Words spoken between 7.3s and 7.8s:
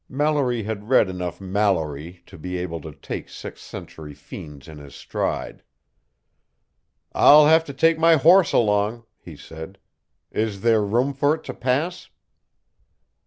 have to